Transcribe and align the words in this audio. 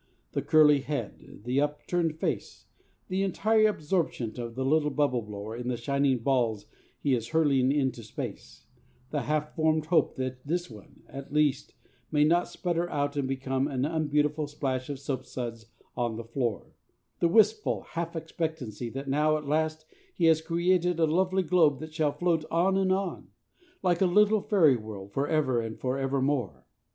The 0.31 0.41
curly 0.41 0.79
head; 0.79 1.43
the 1.45 1.61
upturned 1.61 2.17
face; 2.17 2.65
the 3.07 3.21
entire 3.21 3.67
absorption 3.67 4.39
of 4.39 4.55
the 4.55 4.65
little 4.65 4.89
bubble 4.89 5.21
blower 5.21 5.55
in 5.55 5.67
the 5.67 5.77
shining 5.77 6.17
balls 6.23 6.63
that 6.65 6.73
he 7.01 7.13
is 7.13 7.27
hurling 7.27 7.71
into 7.71 8.01
space; 8.01 8.65
the 9.11 9.21
half 9.21 9.53
formed 9.55 9.85
hope 9.85 10.15
that 10.15 10.43
this 10.43 10.71
one, 10.71 11.03
at 11.07 11.31
least, 11.31 11.75
may 12.11 12.23
not 12.23 12.47
sputter 12.47 12.89
out 12.89 13.15
and 13.15 13.27
become 13.27 13.67
an 13.67 13.85
unbeautiful 13.85 14.47
splash 14.47 14.89
of 14.89 14.97
soapsuds 14.97 15.67
on 15.95 16.15
the 16.15 16.23
floor; 16.23 16.73
the 17.19 17.27
wistful 17.27 17.81
half 17.91 18.15
expectancy 18.15 18.89
that 18.89 19.07
now, 19.07 19.37
at 19.37 19.45
last, 19.45 19.85
he 20.15 20.25
has 20.25 20.41
created 20.41 20.99
a 20.99 21.05
lovely 21.05 21.43
globe 21.43 21.77
that 21.79 21.93
shall 21.93 22.11
float 22.17 22.43
on 22.49 22.75
and 22.75 22.91
on, 22.91 23.27
like 23.83 24.01
a 24.01 24.07
little 24.07 24.41
fairy 24.41 24.75
world, 24.75 25.13
for 25.13 25.27
ever 25.27 25.61
and 25.61 25.79
for 25.79 25.99
evermore. 25.99 26.65